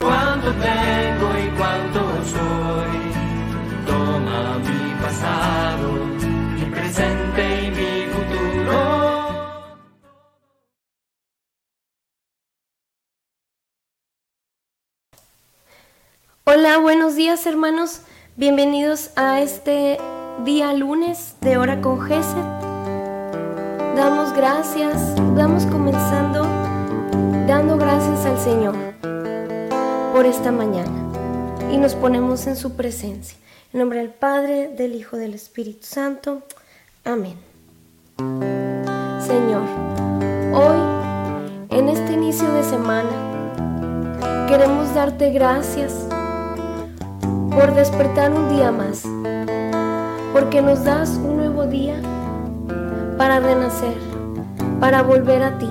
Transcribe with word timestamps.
cuánto 0.03 0.53
tengo 0.53 1.39
y 1.39 1.49
cuánto 1.57 2.01
soy. 2.27 2.99
Toma 3.87 4.59
mi 4.59 4.95
pasado, 5.03 5.93
mi 6.55 6.65
presente 6.67 7.65
y 7.65 7.71
mi 7.71 8.07
futuro. 8.13 8.77
Hola, 16.45 16.77
buenos 16.79 17.15
días 17.17 17.47
hermanos. 17.47 18.03
Bienvenidos 18.37 19.11
a 19.17 19.41
este 19.41 19.99
día 20.45 20.75
lunes 20.75 21.37
de 21.41 21.57
hora 21.57 21.81
con 21.81 22.01
Gesed. 22.03 22.68
Damos 23.99 24.33
gracias, 24.33 25.17
damos 25.35 25.67
comenzando 25.67 26.45
dando 27.49 27.77
gracias 27.77 28.25
al 28.27 28.39
Señor 28.39 28.77
por 30.13 30.25
esta 30.25 30.53
mañana 30.53 30.93
y 31.73 31.79
nos 31.79 31.97
ponemos 31.97 32.47
en 32.47 32.55
su 32.55 32.77
presencia. 32.77 33.37
En 33.73 33.81
nombre 33.81 33.99
del 33.99 34.11
Padre, 34.11 34.69
del 34.69 34.95
Hijo, 34.95 35.17
del 35.17 35.35
Espíritu 35.35 35.85
Santo. 35.85 36.43
Amén. 37.05 37.35
Señor, 39.21 39.65
hoy, 40.55 40.79
en 41.71 41.89
este 41.89 42.13
inicio 42.13 42.49
de 42.53 42.63
semana, 42.63 44.47
queremos 44.47 44.95
darte 44.95 45.33
gracias 45.33 46.07
por 47.51 47.75
despertar 47.75 48.31
un 48.31 48.49
día 48.49 48.71
más, 48.71 49.03
porque 50.33 50.63
nos 50.63 50.85
das 50.85 51.09
un 51.17 51.37
nuevo 51.37 51.67
día 51.67 52.01
para 53.19 53.41
renacer, 53.41 53.95
para 54.79 55.03
volver 55.03 55.43
a 55.43 55.59
ti, 55.59 55.69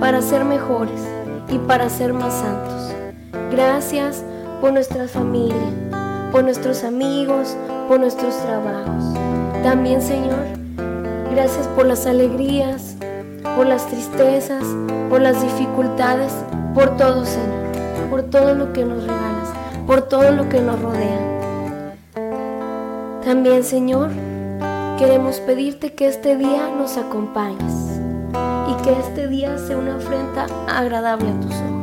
para 0.00 0.20
ser 0.20 0.44
mejores 0.44 1.00
y 1.48 1.58
para 1.58 1.88
ser 1.88 2.12
más 2.12 2.34
santos. 2.34 2.92
Gracias 3.52 4.24
por 4.60 4.72
nuestra 4.72 5.06
familia, 5.06 5.70
por 6.32 6.42
nuestros 6.42 6.82
amigos, 6.82 7.56
por 7.86 8.00
nuestros 8.00 8.36
trabajos. 8.38 9.14
También, 9.62 10.02
Señor, 10.02 10.44
gracias 11.32 11.68
por 11.68 11.86
las 11.86 12.04
alegrías, 12.04 12.96
por 13.56 13.66
las 13.66 13.86
tristezas, 13.86 14.64
por 15.08 15.20
las 15.20 15.40
dificultades, 15.40 16.32
por 16.74 16.96
todo, 16.96 17.24
Señor, 17.24 18.10
por 18.10 18.24
todo 18.24 18.54
lo 18.56 18.72
que 18.72 18.84
nos 18.84 19.02
regalas, 19.02 19.50
por 19.86 20.02
todo 20.02 20.32
lo 20.32 20.48
que 20.48 20.60
nos 20.60 20.82
rodea. 20.82 21.20
También, 23.24 23.62
Señor, 23.62 24.10
queremos 24.98 25.40
pedirte 25.40 25.92
que 25.92 26.06
este 26.06 26.36
día 26.36 26.70
nos 26.76 26.96
acompañes 26.96 28.00
y 28.68 28.82
que 28.82 28.92
este 28.92 29.26
día 29.28 29.58
sea 29.58 29.76
una 29.76 29.96
ofrenda 29.96 30.46
agradable 30.68 31.28
a 31.30 31.40
tus 31.40 31.52
ojos. 31.52 31.74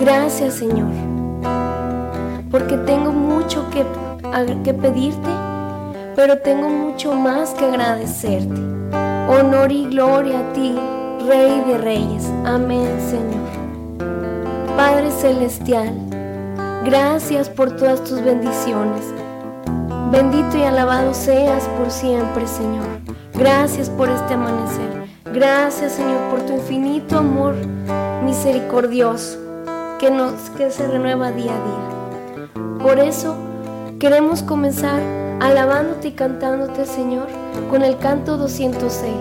Gracias 0.00 0.54
Señor, 0.54 0.90
porque 2.50 2.76
tengo 2.78 3.12
mucho 3.12 3.70
que, 3.70 3.84
que 4.64 4.74
pedirte, 4.74 5.30
pero 6.16 6.38
tengo 6.38 6.68
mucho 6.68 7.14
más 7.14 7.50
que 7.54 7.66
agradecerte. 7.66 8.60
Honor 9.28 9.70
y 9.70 9.86
gloria 9.86 10.40
a 10.40 10.52
ti, 10.52 10.74
Rey 11.26 11.62
de 11.68 11.78
Reyes. 11.78 12.28
Amén 12.44 12.98
Señor. 13.00 13.62
Padre 14.76 15.12
Celestial, 15.12 15.92
gracias 16.84 17.48
por 17.48 17.76
todas 17.76 18.02
tus 18.04 18.22
bendiciones. 18.22 19.04
Bendito 20.10 20.58
y 20.58 20.64
alabado 20.64 21.14
seas 21.14 21.64
por 21.78 21.90
siempre, 21.90 22.46
Señor. 22.46 22.86
Gracias 23.34 23.88
por 23.88 24.08
este 24.10 24.34
amanecer. 24.34 25.06
Gracias, 25.32 25.92
Señor, 25.92 26.30
por 26.30 26.42
tu 26.42 26.52
infinito 26.52 27.18
amor 27.18 27.54
misericordioso 28.22 29.38
que, 29.98 30.10
nos, 30.10 30.50
que 30.50 30.70
se 30.70 30.86
renueva 30.86 31.32
día 31.32 31.52
a 31.52 31.64
día. 31.64 32.78
Por 32.82 32.98
eso 32.98 33.36
queremos 33.98 34.42
comenzar 34.42 35.00
alabándote 35.40 36.08
y 36.08 36.12
cantándote, 36.12 36.84
Señor, 36.84 37.28
con 37.70 37.82
el 37.82 37.96
canto 37.98 38.36
206. 38.36 39.14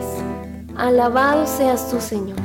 Alabado 0.75 1.47
seas 1.47 1.90
tú, 1.90 2.02
Señor. 2.02 2.38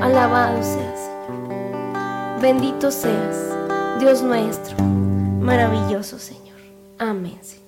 Alabado 0.00 0.62
seas, 0.62 1.00
Señor. 1.26 2.40
Bendito 2.40 2.90
seas, 2.90 3.51
Dios 3.98 4.22
nuestro. 4.22 4.76
Maravilloso, 5.40 6.18
Señor. 6.18 6.58
Amén, 6.98 7.38
Señor. 7.42 7.62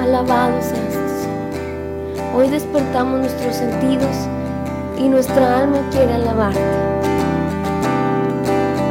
Alabado 0.00 0.60
seas 0.60 0.92
tú, 0.92 1.08
Señor. 1.22 2.34
Hoy 2.34 2.48
despertamos 2.48 3.20
nuestros 3.20 3.56
sentidos 3.56 4.16
y 4.98 5.08
nuestra 5.08 5.60
alma 5.60 5.78
quiere 5.90 6.14
alabarte. 6.14 6.60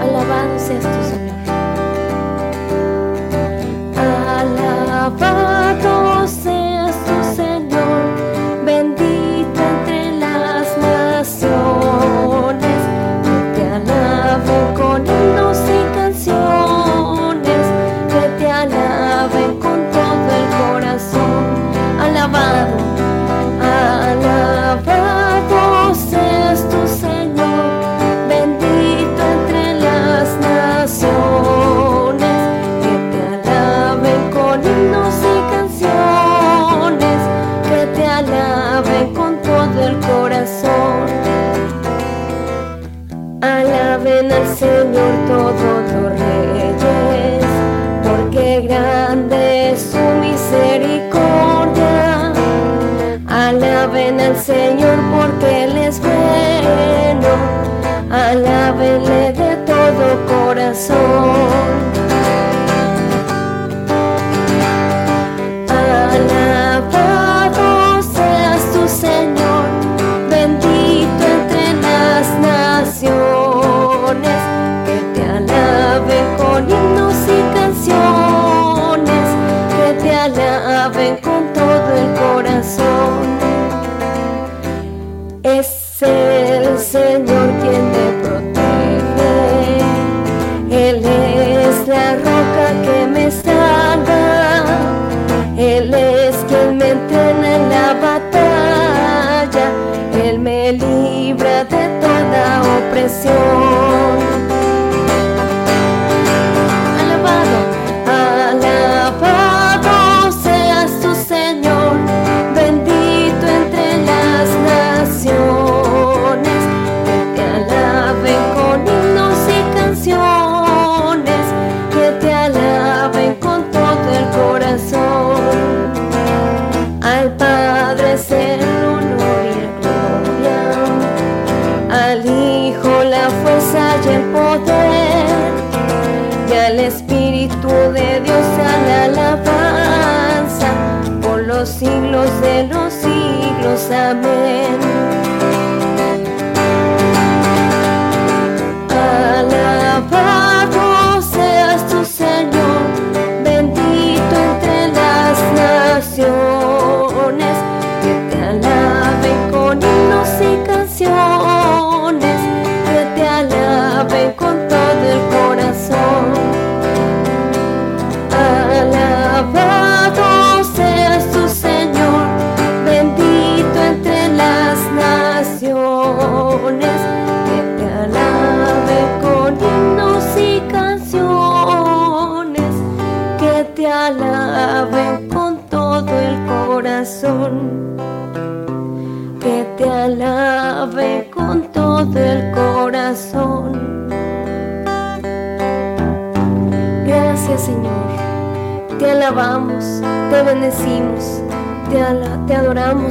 Alabado 0.01 0.59
seas 0.59 0.83
tú, 0.83 1.09
Señor. 1.09 1.28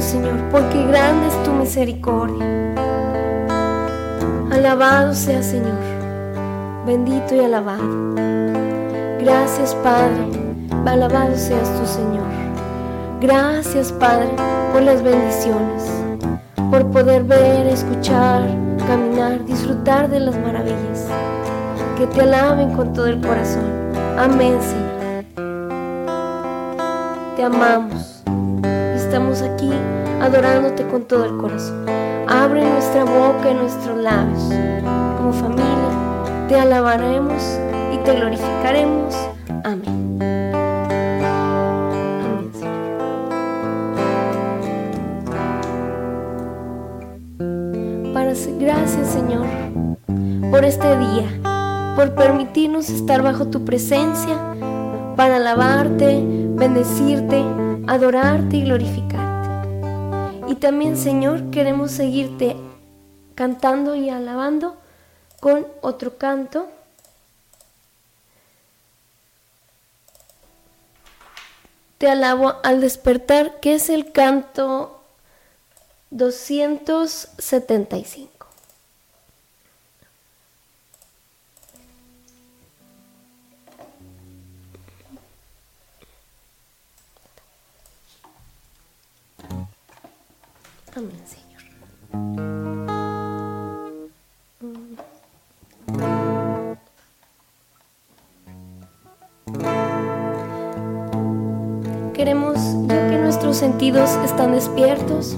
Señor, 0.01 0.35
porque 0.51 0.85
grande 0.85 1.27
es 1.27 1.43
tu 1.43 1.51
misericordia. 1.51 2.45
Alabado 4.51 5.13
sea 5.13 5.43
Señor, 5.43 5.77
bendito 6.85 7.35
y 7.35 7.39
alabado. 7.39 7.83
Gracias 9.19 9.75
Padre, 9.83 10.25
alabado 10.85 11.35
seas 11.35 11.69
tu 11.79 11.85
Señor. 11.85 12.27
Gracias 13.21 13.91
Padre 13.91 14.29
por 14.71 14.81
las 14.81 15.03
bendiciones, 15.03 15.91
por 16.71 16.89
poder 16.91 17.23
ver, 17.23 17.67
escuchar, 17.67 18.43
caminar, 18.87 19.43
disfrutar 19.45 20.09
de 20.09 20.21
las 20.21 20.37
maravillas. 20.37 21.07
Que 21.97 22.07
te 22.07 22.21
alaben 22.21 22.71
con 22.75 22.93
todo 22.93 23.07
el 23.07 23.19
corazón. 23.19 23.65
Amén 24.17 24.57
Señor. 24.61 24.89
Te 27.35 27.43
amamos. 27.43 28.18
Estamos 29.09 29.41
aquí 29.41 29.71
adorándote 30.21 30.85
con 30.85 31.01
todo 31.05 31.25
el 31.25 31.35
corazón. 31.37 31.83
Abre 32.27 32.63
nuestra 32.63 33.05
boca 33.05 33.49
y 33.49 33.55
nuestros 33.55 33.97
labios. 33.97 34.53
Como 35.17 35.33
familia, 35.33 36.45
te 36.47 36.55
alabaremos 36.55 37.41
y 37.91 37.97
te 38.05 38.13
glorificaremos. 38.13 39.15
Amén. 39.63 40.19
Amén, 42.23 42.51
Señor. 48.35 48.59
Gracias, 48.59 49.07
Señor, 49.07 49.47
por 50.51 50.63
este 50.63 50.99
día, 50.99 51.95
por 51.95 52.13
permitirnos 52.13 52.91
estar 52.91 53.23
bajo 53.23 53.47
tu 53.47 53.65
presencia, 53.65 54.37
para 55.15 55.37
alabarte, 55.37 56.23
bendecirte, 56.55 57.43
adorarte 57.89 58.57
y 58.57 58.65
glorificarte. 58.65 60.45
Y 60.47 60.55
también, 60.55 60.95
Señor, 60.95 61.49
queremos 61.49 61.91
seguirte 61.91 62.55
cantando 63.33 63.95
y 63.95 64.11
alabando 64.11 64.77
con 65.39 65.65
otro 65.81 66.19
canto. 66.19 66.69
Te 71.97 72.07
alabo 72.07 72.57
al 72.63 72.79
despertar, 72.79 73.59
que 73.59 73.73
es 73.73 73.89
el 73.89 74.11
canto 74.11 75.01
275. 76.11 78.28
Señor. 90.99 91.61
Queremos, 102.13 102.57
ya 102.87 103.09
que 103.09 103.17
nuestros 103.17 103.55
sentidos 103.55 104.09
están 104.25 104.51
despiertos, 104.51 105.37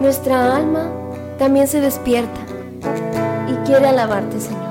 nuestra 0.00 0.56
alma 0.56 0.90
también 1.38 1.68
se 1.68 1.82
despierta 1.82 2.40
y 3.48 3.66
quiere 3.66 3.88
alabarte, 3.88 4.40
Señor. 4.40 4.65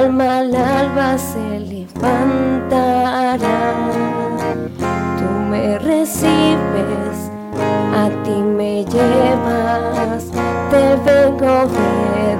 Alma 0.00 0.38
al 0.38 0.54
alba 0.54 1.18
se 1.18 1.60
levantará. 1.60 3.38
Tú 5.18 5.28
me 5.50 5.78
recibes, 5.78 7.18
a 8.02 8.08
ti 8.24 8.36
me 8.58 8.84
llevas. 8.84 10.24
Te 10.70 10.96
vengo 11.06 11.50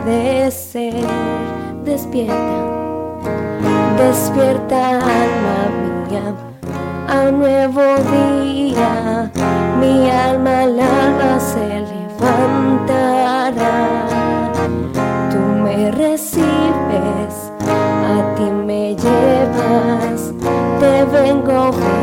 obedecer. 0.06 1.04
Despierta, 1.84 2.58
despierta 3.98 4.80
alma 4.98 5.58
mía 5.80 6.26
a 7.08 7.30
nuevo 7.30 7.82
día. 8.16 9.30
Mi 9.80 10.10
alma 10.10 10.62
al 10.62 10.80
alba 10.80 11.40
se 11.40 11.66
levantará. 11.92 13.72
Tú 15.30 15.40
me 15.62 15.90
recibes, 15.90 16.79
te 21.50 21.99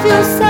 if 0.00 0.06
you 0.06 0.38
say 0.38 0.49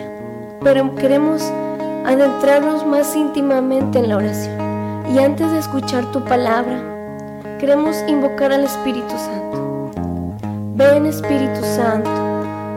pero 0.63 0.95
queremos 0.95 1.43
adentrarnos 2.05 2.85
más 2.85 3.15
íntimamente 3.15 3.99
en 3.99 4.09
la 4.09 4.17
oración. 4.17 4.57
Y 5.13 5.19
antes 5.19 5.51
de 5.51 5.59
escuchar 5.59 6.11
tu 6.11 6.23
palabra, 6.23 6.79
queremos 7.59 7.95
invocar 8.07 8.51
al 8.51 8.63
Espíritu 8.63 9.13
Santo. 9.17 9.91
Ven 10.75 11.05
Espíritu 11.05 11.61
Santo 11.61 12.31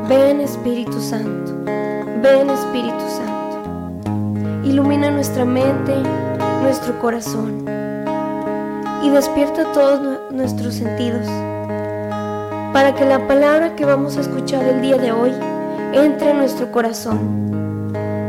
Ven 0.09 0.43
Espíritu 0.43 1.01
Santo, 1.01 1.65
ven 1.65 2.51
Espíritu 2.51 3.05
Santo. 3.09 4.69
Ilumina 4.69 5.11
nuestra 5.11 5.47
mente, 5.47 5.95
nuestro 6.63 6.99
corazón 7.01 7.65
y 9.03 9.09
despierta 9.09 9.73
todos 9.73 10.31
nuestros 10.31 10.75
sentidos 10.75 11.27
para 12.75 12.95
que 12.95 13.07
la 13.07 13.27
palabra 13.27 13.75
que 13.77 13.87
vamos 13.87 14.19
a 14.19 14.21
escuchar 14.21 14.63
el 14.65 14.83
día 14.83 14.99
de 14.99 15.11
hoy 15.11 15.33
entre 15.95 16.33
en 16.33 16.37
nuestro 16.37 16.71
corazón. 16.71 17.64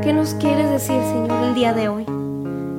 ¿Qué 0.06 0.14
nos 0.14 0.36
quieres 0.36 0.70
decir, 0.70 1.02
Señor, 1.02 1.46
el 1.46 1.56
día 1.56 1.74
de 1.74 1.90
hoy? 1.90 2.04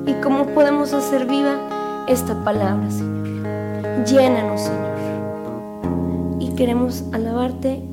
¿Y 0.05 0.13
cómo 0.23 0.45
podemos 0.53 0.93
hacer 0.93 1.25
viva 1.25 2.05
esta 2.07 2.41
palabra, 2.45 2.89
Señor? 2.89 4.05
Llénanos, 4.05 4.61
Señor. 4.61 6.39
Y 6.39 6.55
queremos 6.55 7.03
alabarte 7.11 7.83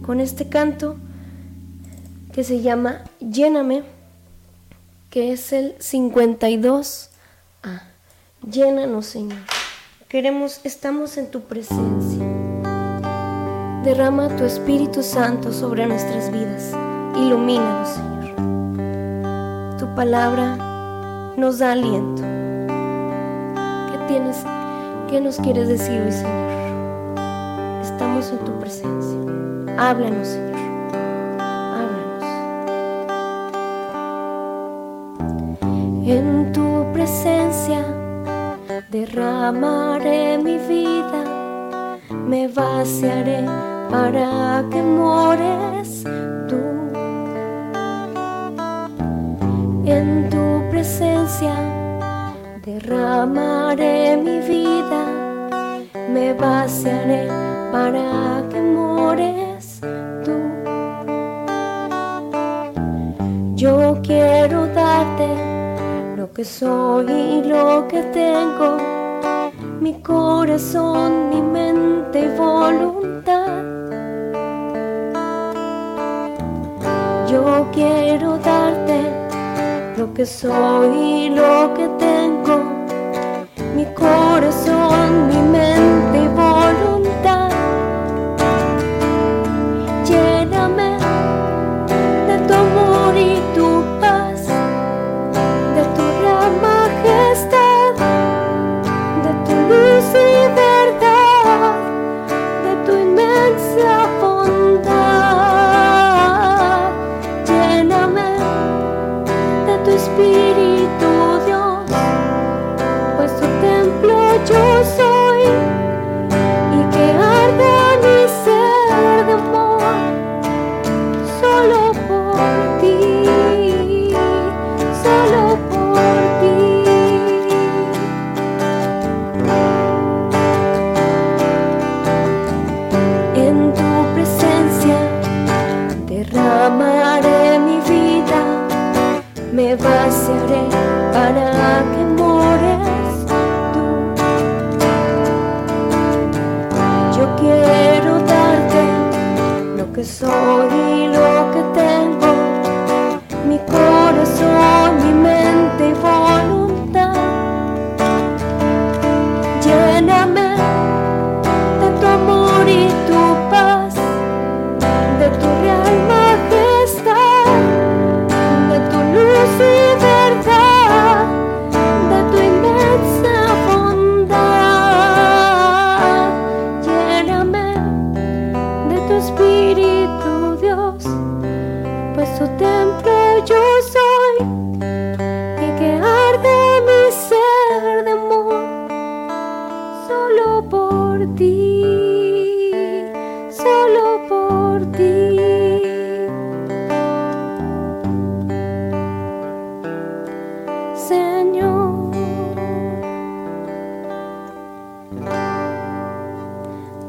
con 0.00 0.18
este 0.18 0.48
canto 0.48 0.96
que 2.32 2.42
se 2.42 2.62
llama 2.62 3.02
Lléname, 3.20 3.82
que 5.10 5.32
es 5.32 5.52
el 5.52 5.74
52. 5.78 7.10
Ah, 7.62 7.82
llénanos, 8.50 9.04
Señor. 9.04 9.40
Queremos, 10.08 10.62
estamos 10.64 11.18
en 11.18 11.30
tu 11.30 11.42
presencia. 11.42 12.24
Derrama 13.84 14.34
tu 14.38 14.44
Espíritu 14.44 15.02
Santo 15.02 15.52
sobre 15.52 15.84
nuestras 15.84 16.32
vidas. 16.32 16.72
Ilumínanos, 17.14 17.88
Señor. 17.90 18.09
Palabra 20.00 20.56
nos 21.36 21.58
da 21.58 21.72
aliento. 21.72 22.22
¿Qué 23.90 23.98
tienes? 24.08 24.46
¿Qué 25.10 25.20
nos 25.20 25.36
quieres 25.36 25.68
decir 25.68 26.00
hoy, 26.00 26.10
Señor? 26.10 26.50
Estamos 27.82 28.32
en 28.32 28.38
tu 28.38 28.58
presencia. 28.58 29.18
Háblanos, 29.76 30.26
Señor. 30.26 30.56
Háblanos. 31.76 32.24
En 36.06 36.50
tu 36.54 36.90
presencia 36.94 37.84
derramaré 38.90 40.38
mi 40.38 40.56
vida, 40.56 41.98
me 42.26 42.48
vaciaré 42.48 43.44
para 43.90 44.64
que 44.70 44.82
mores 44.82 46.04
tú. 46.48 46.79
En 49.92 50.30
tu 50.30 50.62
presencia. 50.70 51.52
Derramaré 52.64 54.16
mi 54.16 54.38
vida, 54.38 55.02
me 56.08 56.32
vaciaré 56.32 57.26
para 57.72 58.44
que 58.50 58.60
mores 58.60 59.80
Yo 63.56 63.98
quiero 64.02 64.68
darte 64.68 65.28
lo 66.16 66.32
que 66.32 66.44
soy 66.44 67.10
y 67.10 67.42
lo 67.42 67.88
que 67.88 68.02
tengo, 68.04 68.76
mi 69.80 69.94
corazón, 70.02 71.30
mi 71.30 71.42
mente 71.42 72.26
y 72.26 72.38
voluntad. 72.38 73.64
Yo 77.28 77.66
quiero 77.72 78.38
darte 78.38 79.29
lo 80.00 80.14
que 80.14 80.24
soy 80.24 81.28
lo 81.28 81.74
que 81.74 81.86
tengo, 81.98 82.64
mi 83.76 83.84
corazón, 83.94 85.28
mi 85.28 85.36
mente 85.36 85.79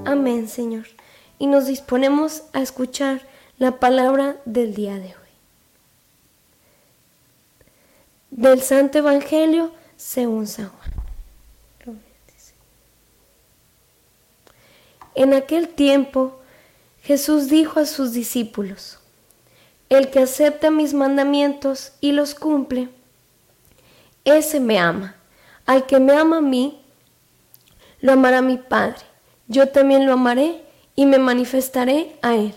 Amén, 0.05 0.47
Señor. 0.47 0.87
Y 1.37 1.47
nos 1.47 1.67
disponemos 1.67 2.43
a 2.53 2.61
escuchar 2.61 3.21
la 3.57 3.79
palabra 3.79 4.37
del 4.45 4.73
día 4.73 4.95
de 4.95 5.07
hoy. 5.07 5.31
Del 8.31 8.61
Santo 8.61 8.97
Evangelio 8.97 9.71
según 9.97 10.47
San 10.47 10.69
Juan. 10.69 10.91
En 15.13 15.33
aquel 15.33 15.67
tiempo 15.69 16.39
Jesús 17.03 17.49
dijo 17.49 17.79
a 17.79 17.85
sus 17.85 18.13
discípulos, 18.13 18.97
El 19.89 20.09
que 20.09 20.19
acepta 20.19 20.71
mis 20.71 20.93
mandamientos 20.93 21.93
y 21.99 22.13
los 22.13 22.33
cumple, 22.33 22.89
ese 24.23 24.59
me 24.59 24.79
ama. 24.79 25.15
Al 25.65 25.85
que 25.85 25.99
me 25.99 26.13
ama 26.13 26.37
a 26.37 26.41
mí, 26.41 26.81
lo 27.99 28.13
amará 28.13 28.41
mi 28.41 28.57
Padre. 28.57 29.10
Yo 29.51 29.67
también 29.67 30.05
lo 30.05 30.13
amaré 30.13 30.61
y 30.95 31.05
me 31.05 31.19
manifestaré 31.19 32.15
a 32.21 32.35
él. 32.35 32.55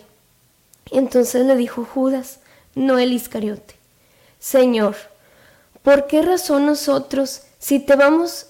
Entonces 0.93 1.45
le 1.45 1.57
dijo 1.57 1.85
Judas, 1.85 2.39
no 2.77 3.01
el 3.01 3.13
Iscariote, 3.13 3.75
Señor, 4.39 4.95
¿por 5.83 6.07
qué 6.07 6.23
razón 6.23 6.67
nosotros, 6.67 7.43
si 7.59 7.81
te 7.81 7.97
vamos, 7.97 8.47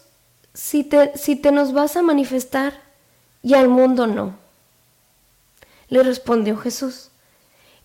si 0.53 0.85
te, 0.85 1.17
si 1.17 1.37
te 1.37 1.53
nos 1.53 1.73
vas 1.73 1.97
a 1.97 2.03
manifestar 2.03 2.75
y 3.43 3.55
al 3.55 3.69
mundo 3.69 4.07
no? 4.07 4.37
Le 5.89 6.03
respondió 6.03 6.59
Jesús, 6.59 7.09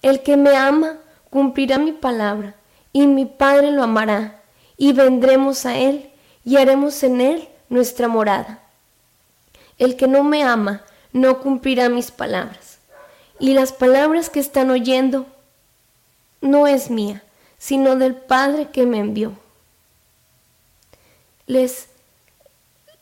el 0.02 0.24
que 0.24 0.36
me 0.36 0.58
ama 0.58 0.98
cumplirá 1.30 1.78
mi 1.78 1.94
palabra, 1.94 2.58
y 2.92 3.08
mi 3.08 3.26
Padre 3.26 3.72
lo 3.72 3.84
amará, 3.84 4.42
y 4.76 4.92
vendremos 4.92 5.66
a 5.66 5.78
él, 5.78 6.10
y 6.44 6.58
haremos 6.58 7.02
en 7.04 7.22
él 7.22 7.48
nuestra 7.70 8.10
morada. 8.10 8.60
El 9.80 9.96
que 9.96 10.08
no 10.08 10.24
me 10.24 10.44
ama 10.44 10.84
no 11.12 11.40
cumplirá 11.40 11.90
mis 11.90 12.12
palabras, 12.12 12.78
y 13.40 13.54
las 13.54 13.72
palabras 13.74 14.30
que 14.30 14.40
están 14.40 14.70
oyendo 14.70 15.26
no 16.42 16.68
es 16.68 16.92
mía, 16.92 17.24
sino 17.58 17.96
del 17.96 18.16
Padre 18.16 18.70
que 18.72 18.86
me 18.86 19.00
envió. 19.00 19.34
Les, 21.48 21.88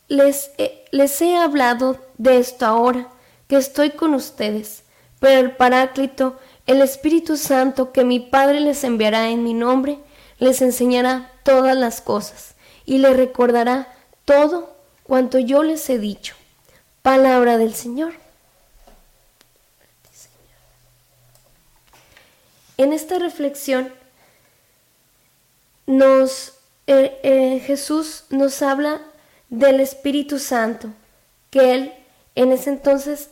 les, 0.07 0.51
eh, 0.57 0.85
les 0.91 1.21
he 1.21 1.35
hablado 1.35 1.97
de 2.17 2.37
esto 2.37 2.65
ahora 2.65 3.09
que 3.47 3.57
estoy 3.57 3.91
con 3.91 4.13
ustedes, 4.13 4.83
pero 5.19 5.39
el 5.39 5.51
Paráclito, 5.51 6.39
el 6.65 6.81
Espíritu 6.81 7.37
Santo 7.37 7.91
que 7.91 8.03
mi 8.03 8.19
Padre 8.19 8.59
les 8.61 8.83
enviará 8.83 9.29
en 9.29 9.43
mi 9.43 9.53
nombre, 9.53 9.99
les 10.39 10.61
enseñará 10.61 11.31
todas 11.43 11.75
las 11.75 12.01
cosas 12.01 12.55
y 12.85 12.99
les 12.99 13.17
recordará 13.17 13.93
todo 14.25 14.75
cuanto 15.03 15.39
yo 15.39 15.63
les 15.63 15.89
he 15.89 15.97
dicho. 15.97 16.36
Palabra 17.07 17.57
del 17.57 17.73
Señor. 17.73 18.11
En 22.75 22.91
esta 22.91 23.17
reflexión 23.17 23.93
nos 25.85 26.55
eh, 26.85 27.17
eh, 27.23 27.63
Jesús 27.65 28.25
nos 28.29 28.61
habla 28.61 28.99
del 29.47 29.79
Espíritu 29.79 30.37
Santo 30.37 30.89
que 31.49 31.75
él 31.75 31.93
en 32.35 32.51
ese 32.51 32.71
entonces 32.71 33.29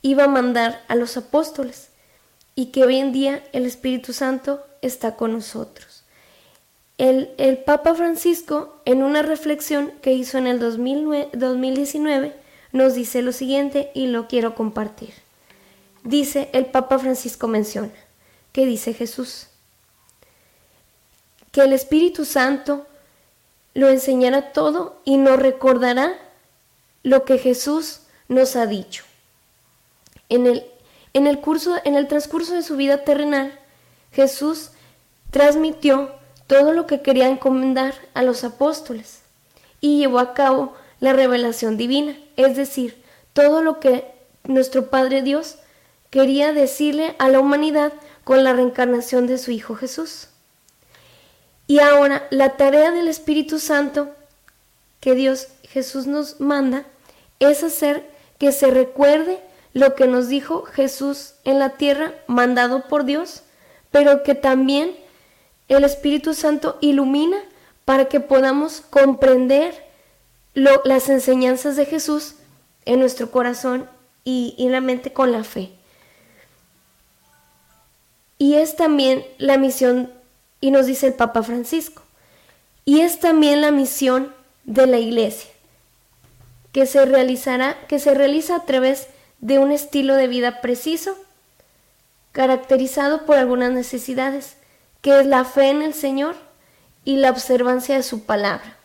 iba 0.00 0.24
a 0.24 0.28
mandar 0.28 0.82
a 0.88 0.94
los 0.94 1.18
apóstoles 1.18 1.90
y 2.54 2.68
que 2.72 2.82
hoy 2.82 2.96
en 2.96 3.12
día 3.12 3.44
el 3.52 3.66
Espíritu 3.66 4.14
Santo 4.14 4.64
está 4.80 5.16
con 5.16 5.34
nosotros. 5.34 6.04
El, 6.96 7.28
Papa 7.66 7.94
Francisco, 7.94 8.80
en 8.86 9.02
una 9.02 9.20
reflexión 9.20 9.92
que 10.00 10.14
hizo 10.14 10.38
en 10.38 10.46
el 10.46 10.58
2009, 10.58 11.28
2019, 11.34 12.40
nos 12.72 12.94
dice 12.94 13.22
lo 13.22 13.32
siguiente 13.32 13.90
y 13.94 14.06
lo 14.06 14.26
quiero 14.28 14.54
compartir. 14.54 15.14
Dice, 16.04 16.50
el 16.52 16.66
Papa 16.66 16.98
Francisco 16.98 17.46
menciona, 17.46 17.92
que 18.52 18.66
dice 18.66 18.94
Jesús, 18.94 19.46
que 21.52 21.60
el 21.60 21.72
Espíritu 21.72 22.24
Santo 22.24 22.86
lo 23.74 23.88
enseñará 23.88 24.52
todo 24.52 25.00
y 25.04 25.16
nos 25.16 25.38
recordará 25.38 26.14
lo 27.02 27.24
que 27.24 27.38
Jesús 27.38 28.00
nos 28.28 28.56
ha 28.56 28.66
dicho. 28.66 29.04
En 30.28 30.46
el, 30.46 30.64
en 31.12 31.26
el, 31.26 31.40
curso, 31.40 31.76
en 31.84 31.94
el 31.94 32.08
transcurso 32.08 32.54
de 32.54 32.62
su 32.62 32.76
vida 32.76 33.04
terrenal, 33.04 33.58
Jesús 34.12 34.70
transmitió 35.30 36.12
todo 36.46 36.72
lo 36.72 36.86
que 36.86 37.02
quería 37.02 37.28
encomendar 37.28 37.94
a 38.14 38.22
los 38.22 38.44
apóstoles 38.44 39.20
y 39.80 39.98
llevó 39.98 40.18
a 40.18 40.34
cabo 40.34 40.74
la 41.00 41.12
revelación 41.12 41.76
divina, 41.76 42.16
es 42.36 42.56
decir, 42.56 43.02
todo 43.32 43.62
lo 43.62 43.80
que 43.80 44.10
nuestro 44.44 44.90
Padre 44.90 45.22
Dios 45.22 45.56
quería 46.10 46.52
decirle 46.52 47.14
a 47.18 47.28
la 47.28 47.40
humanidad 47.40 47.92
con 48.24 48.44
la 48.44 48.52
reencarnación 48.52 49.26
de 49.26 49.38
su 49.38 49.50
Hijo 49.50 49.74
Jesús. 49.74 50.28
Y 51.66 51.78
ahora 51.80 52.26
la 52.30 52.56
tarea 52.56 52.90
del 52.90 53.08
Espíritu 53.08 53.58
Santo 53.58 54.10
que 55.00 55.14
Dios 55.14 55.48
Jesús 55.64 56.06
nos 56.06 56.40
manda 56.40 56.84
es 57.38 57.64
hacer 57.64 58.08
que 58.38 58.52
se 58.52 58.70
recuerde 58.70 59.40
lo 59.72 59.94
que 59.94 60.06
nos 60.06 60.28
dijo 60.28 60.64
Jesús 60.64 61.34
en 61.44 61.58
la 61.58 61.70
tierra, 61.70 62.12
mandado 62.26 62.88
por 62.88 63.04
Dios, 63.04 63.42
pero 63.90 64.22
que 64.22 64.34
también 64.34 64.94
el 65.68 65.84
Espíritu 65.84 66.34
Santo 66.34 66.76
ilumina 66.80 67.38
para 67.84 68.04
que 68.06 68.20
podamos 68.20 68.80
comprender 68.80 69.91
las 70.54 71.08
enseñanzas 71.08 71.76
de 71.76 71.86
Jesús 71.86 72.34
en 72.84 73.00
nuestro 73.00 73.30
corazón 73.30 73.88
y, 74.24 74.54
y 74.58 74.68
la 74.68 74.80
mente 74.80 75.12
con 75.12 75.32
la 75.32 75.44
fe. 75.44 75.72
Y 78.38 78.54
es 78.54 78.76
también 78.76 79.24
la 79.38 79.56
misión, 79.56 80.12
y 80.60 80.70
nos 80.70 80.86
dice 80.86 81.06
el 81.08 81.14
Papa 81.14 81.42
Francisco, 81.42 82.02
y 82.84 83.00
es 83.00 83.20
también 83.20 83.60
la 83.60 83.70
misión 83.70 84.34
de 84.64 84.86
la 84.86 84.98
Iglesia, 84.98 85.50
que 86.72 86.86
se 86.86 87.04
realizará, 87.04 87.76
que 87.86 87.98
se 87.98 88.14
realiza 88.14 88.56
a 88.56 88.64
través 88.64 89.06
de 89.40 89.58
un 89.58 89.70
estilo 89.70 90.16
de 90.16 90.28
vida 90.28 90.60
preciso, 90.60 91.16
caracterizado 92.32 93.26
por 93.26 93.36
algunas 93.36 93.72
necesidades, 93.72 94.56
que 95.02 95.20
es 95.20 95.26
la 95.26 95.44
fe 95.44 95.70
en 95.70 95.82
el 95.82 95.94
Señor 95.94 96.34
y 97.04 97.16
la 97.16 97.30
observancia 97.30 97.96
de 97.96 98.02
su 98.02 98.24
palabra. 98.24 98.76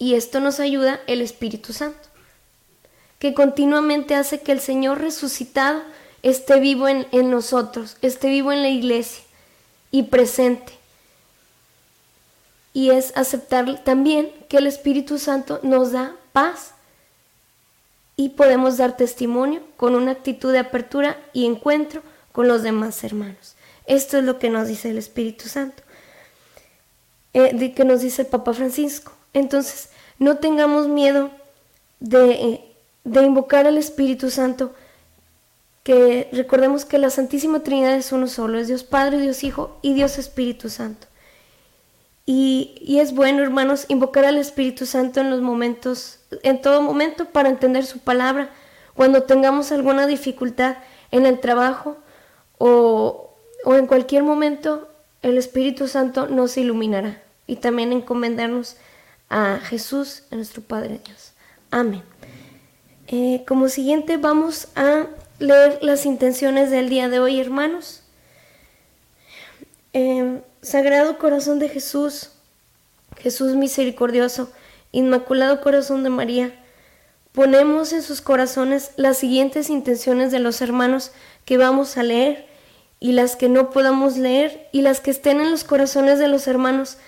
Y 0.00 0.14
esto 0.14 0.40
nos 0.40 0.60
ayuda 0.60 0.98
el 1.06 1.20
Espíritu 1.20 1.74
Santo, 1.74 2.08
que 3.18 3.34
continuamente 3.34 4.14
hace 4.14 4.40
que 4.40 4.50
el 4.50 4.60
Señor 4.60 4.98
resucitado 4.98 5.82
esté 6.22 6.58
vivo 6.58 6.88
en, 6.88 7.30
nosotros, 7.30 7.98
esté 8.00 8.30
vivo 8.30 8.50
en 8.50 8.62
la 8.62 8.70
iglesia 8.70 9.22
y 9.90 10.04
presente. 10.04 10.72
Y 12.72 12.90
es 12.90 13.14
aceptar 13.14 13.84
también 13.84 14.32
que 14.48 14.56
el 14.56 14.66
Espíritu 14.66 15.18
Santo 15.18 15.60
nos 15.62 15.92
da 15.92 16.16
paz 16.32 16.72
y 18.16 18.30
podemos 18.30 18.78
dar 18.78 18.96
testimonio 18.96 19.62
con 19.76 19.94
una 19.94 20.12
actitud 20.12 20.50
de 20.50 20.60
apertura 20.60 21.20
y 21.34 21.44
encuentro 21.44 22.02
con 22.32 22.48
los 22.48 22.62
demás 22.62 23.04
hermanos. 23.04 23.54
Esto 23.84 24.16
es 24.16 24.24
lo 24.24 24.38
que 24.38 24.48
nos 24.48 24.66
dice 24.66 24.88
el 24.88 24.98
Espíritu 24.98 25.46
Santo, 25.46 25.82
eh, 27.32 27.54
de 27.54 27.72
que 27.72 27.84
nos 27.84 28.00
dice 28.00 28.22
el 28.22 28.28
Papa 28.28 28.52
Francisco. 28.52 29.12
Entonces, 29.32 29.90
no 30.18 30.38
tengamos 30.38 30.88
miedo 30.88 31.30
de, 32.00 32.60
de 33.04 33.22
invocar 33.22 33.66
al 33.66 33.78
Espíritu 33.78 34.30
Santo, 34.30 34.72
que 35.82 36.28
recordemos 36.32 36.84
que 36.84 36.98
la 36.98 37.10
Santísima 37.10 37.60
Trinidad 37.60 37.94
es 37.94 38.12
uno 38.12 38.26
solo, 38.26 38.58
es 38.58 38.68
Dios 38.68 38.84
Padre, 38.84 39.18
Dios 39.18 39.44
Hijo 39.44 39.78
y 39.82 39.94
Dios 39.94 40.18
Espíritu 40.18 40.68
Santo. 40.68 41.06
Y, 42.26 42.74
y, 42.80 43.00
es 43.00 43.14
bueno, 43.14 43.42
hermanos, 43.42 43.86
invocar 43.88 44.24
al 44.24 44.38
Espíritu 44.38 44.86
Santo 44.86 45.20
en 45.20 45.30
los 45.30 45.40
momentos, 45.40 46.20
en 46.42 46.60
todo 46.60 46.82
momento, 46.82 47.24
para 47.24 47.48
entender 47.48 47.86
su 47.86 47.98
palabra. 47.98 48.50
Cuando 48.94 49.22
tengamos 49.22 49.72
alguna 49.72 50.06
dificultad 50.06 50.76
en 51.10 51.26
el 51.26 51.40
trabajo 51.40 51.96
o, 52.58 53.34
o 53.64 53.74
en 53.74 53.86
cualquier 53.86 54.22
momento, 54.22 54.89
el 55.22 55.38
Espíritu 55.38 55.88
Santo 55.88 56.26
nos 56.26 56.56
iluminará. 56.56 57.22
Y 57.46 57.56
también 57.56 57.92
encomendarnos 57.92 58.76
a 59.28 59.58
Jesús, 59.58 60.22
a 60.30 60.36
nuestro 60.36 60.62
Padre 60.62 61.00
Dios. 61.04 61.32
Amén. 61.70 62.02
Eh, 63.08 63.44
como 63.46 63.68
siguiente 63.68 64.16
vamos 64.18 64.68
a 64.76 65.06
leer 65.40 65.78
las 65.82 66.06
intenciones 66.06 66.70
del 66.70 66.88
día 66.88 67.08
de 67.08 67.18
hoy, 67.18 67.40
hermanos. 67.40 68.02
Eh, 69.92 70.40
Sagrado 70.62 71.18
Corazón 71.18 71.58
de 71.58 71.68
Jesús, 71.68 72.30
Jesús 73.16 73.54
misericordioso, 73.54 74.52
Inmaculado 74.92 75.60
Corazón 75.60 76.04
de 76.04 76.10
María, 76.10 76.54
ponemos 77.32 77.92
en 77.92 78.02
sus 78.02 78.20
corazones 78.20 78.90
las 78.96 79.18
siguientes 79.18 79.70
intenciones 79.70 80.32
de 80.32 80.38
los 80.38 80.60
hermanos 80.60 81.12
que 81.44 81.56
vamos 81.56 81.96
a 81.96 82.02
leer 82.02 82.46
y 83.00 83.12
las 83.12 83.34
que 83.34 83.48
no 83.48 83.70
podamos 83.70 84.16
leer 84.16 84.68
y 84.72 84.82
las 84.82 85.00
que 85.00 85.10
estén 85.10 85.40
en 85.40 85.50
los 85.50 85.64
corazones 85.64 86.18
de 86.18 86.28
los 86.28 86.46
hermanos 86.46 86.98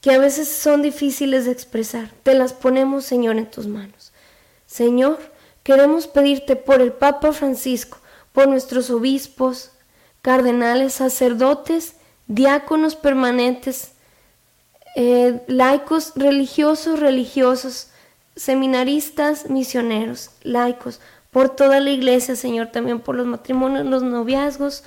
que 0.00 0.12
a 0.12 0.18
veces 0.18 0.48
son 0.48 0.82
difíciles 0.82 1.44
de 1.44 1.52
expresar. 1.52 2.10
Te 2.22 2.34
las 2.34 2.52
ponemos, 2.52 3.04
Señor, 3.04 3.36
en 3.36 3.50
tus 3.50 3.66
manos. 3.66 4.12
Señor, 4.66 5.18
Queremos 5.62 6.08
pedirte 6.08 6.56
por 6.56 6.80
el 6.80 6.92
Papa 6.92 7.32
Francisco, 7.32 7.98
por 8.32 8.48
nuestros 8.48 8.90
obispos, 8.90 9.70
cardenales, 10.20 10.94
sacerdotes, 10.94 11.94
diáconos 12.26 12.96
permanentes, 12.96 13.92
eh, 14.96 15.40
laicos 15.46 16.12
religiosos, 16.16 16.98
religiosos, 16.98 17.90
seminaristas, 18.34 19.50
misioneros, 19.50 20.30
laicos, 20.42 21.00
por 21.30 21.50
toda 21.50 21.78
la 21.78 21.90
iglesia, 21.90 22.34
Señor, 22.34 22.68
también 22.68 22.98
por 22.98 23.14
los 23.14 23.26
matrimonios, 23.26 23.86
los 23.86 24.02
noviazgos, 24.02 24.82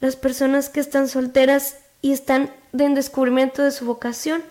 las 0.00 0.16
personas 0.16 0.68
que 0.68 0.80
están 0.80 1.08
solteras 1.08 1.76
y 2.02 2.12
están 2.12 2.50
en 2.76 2.94
descubrimiento 2.94 3.62
de 3.62 3.70
su 3.70 3.84
vocación, 3.84 4.42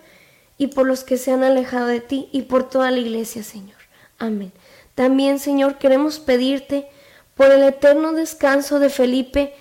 y 0.57 0.67
por 0.67 0.85
los 0.85 1.03
que 1.03 1.17
se 1.17 1.31
han 1.31 1.43
alejado 1.43 1.87
de 1.87 2.01
ti, 2.01 2.29
y 2.31 2.43
por 2.43 2.69
toda 2.69 2.91
la 2.91 2.99
iglesia, 2.99 3.43
Señor. 3.43 3.77
Amén. 4.17 4.51
También, 4.93 5.39
Señor, 5.39 5.77
queremos 5.77 6.19
pedirte 6.19 6.87
por 7.35 7.49
el 7.51 7.63
eterno 7.63 8.11
descanso 8.11 8.79
de 8.79 8.89
Felipe 8.89 9.53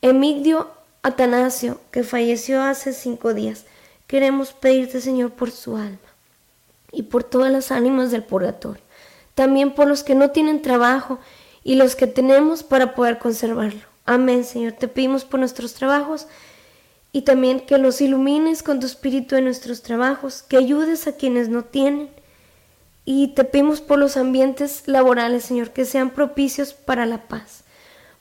Emigdio 0.00 0.70
Atanasio, 1.02 1.80
que 1.90 2.02
falleció 2.02 2.62
hace 2.62 2.92
cinco 2.92 3.34
días. 3.34 3.66
Queremos 4.06 4.52
pedirte, 4.52 5.00
Señor, 5.00 5.32
por 5.32 5.50
su 5.50 5.76
alma 5.76 5.98
y 6.90 7.02
por 7.02 7.24
todas 7.24 7.52
las 7.52 7.70
ánimas 7.70 8.10
del 8.10 8.22
purgatorio. 8.22 8.82
También 9.34 9.74
por 9.74 9.86
los 9.86 10.02
que 10.02 10.14
no 10.14 10.30
tienen 10.30 10.62
trabajo 10.62 11.18
y 11.62 11.74
los 11.74 11.94
que 11.94 12.06
tenemos 12.06 12.62
para 12.62 12.94
poder 12.94 13.18
conservarlo. 13.18 13.82
Amén, 14.06 14.44
Señor. 14.44 14.72
Te 14.72 14.88
pedimos 14.88 15.24
por 15.24 15.40
nuestros 15.40 15.74
trabajos 15.74 16.28
y 17.12 17.22
también 17.22 17.60
que 17.60 17.76
los 17.76 18.00
ilumines 18.00 18.62
con 18.62 18.78
tu 18.78 18.86
espíritu 18.86 19.36
en 19.36 19.44
nuestros 19.44 19.82
trabajos, 19.82 20.42
que 20.42 20.56
ayudes 20.56 21.06
a 21.06 21.16
quienes 21.16 21.48
no 21.48 21.64
tienen 21.64 22.08
y 23.04 23.28
te 23.28 23.44
pedimos 23.44 23.80
por 23.80 23.98
los 23.98 24.16
ambientes 24.16 24.84
laborales, 24.86 25.44
Señor, 25.44 25.70
que 25.70 25.84
sean 25.84 26.10
propicios 26.10 26.72
para 26.72 27.06
la 27.06 27.28
paz. 27.28 27.64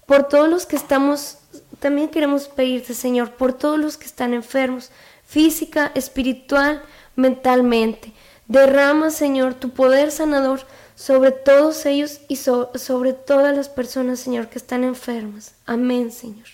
Por 0.05 0.27
todos 0.27 0.47
los 0.49 0.65
que 0.65 0.75
estamos, 0.75 1.37
también 1.79 2.09
queremos 2.09 2.47
pedirte, 2.47 2.93
Señor, 2.93 3.31
por 3.31 3.53
todos 3.53 3.79
los 3.79 3.97
que 3.97 4.05
están 4.05 4.33
enfermos, 4.33 4.91
física, 5.25 5.91
espiritual, 5.95 6.81
mentalmente. 7.15 8.13
Derrama, 8.47 9.09
Señor, 9.09 9.55
tu 9.55 9.71
poder 9.71 10.11
sanador 10.11 10.61
sobre 10.95 11.31
todos 11.31 11.85
ellos 11.85 12.21
y 12.27 12.37
sobre 12.37 13.13
todas 13.13 13.55
las 13.55 13.69
personas, 13.69 14.19
Señor, 14.19 14.47
que 14.47 14.57
están 14.57 14.83
enfermas. 14.83 15.53
Amén, 15.65 16.11
Señor. 16.11 16.47